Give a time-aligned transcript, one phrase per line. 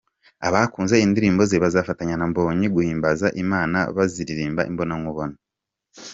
[0.47, 5.35] Abakunze indirimbo ze, bazafatanya na Mbonyi guhimbaza Imana baziririmba imbonankubone.